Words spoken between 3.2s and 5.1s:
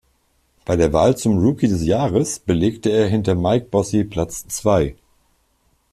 Mike Bossy Platz zwei.